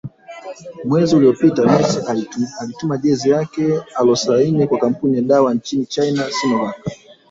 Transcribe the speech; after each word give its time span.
Mwezi 0.85 1.15
uliopita 1.15 1.65
Messi 1.65 1.99
alituma 2.61 2.97
jezi 2.97 3.29
yake 3.29 3.79
alioisaini 3.95 4.67
kwa 4.67 4.79
kampuni 4.79 5.15
ya 5.17 5.21
dawa 5.21 5.53
nchini 5.53 5.85
China 5.85 6.31
Sinovac 6.31 6.75